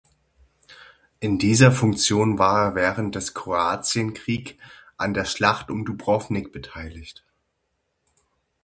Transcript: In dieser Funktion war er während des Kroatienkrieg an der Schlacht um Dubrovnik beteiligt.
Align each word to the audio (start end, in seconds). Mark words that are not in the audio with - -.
In 1.19 1.37
dieser 1.37 1.71
Funktion 1.71 2.39
war 2.39 2.57
er 2.65 2.73
während 2.73 3.13
des 3.13 3.35
Kroatienkrieg 3.35 4.57
an 4.97 5.13
der 5.13 5.25
Schlacht 5.25 5.69
um 5.69 5.85
Dubrovnik 5.85 6.51
beteiligt. 6.51 7.23